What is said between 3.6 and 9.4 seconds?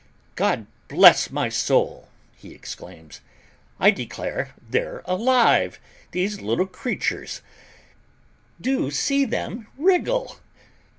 "I declare they're alive, these little creatures; do see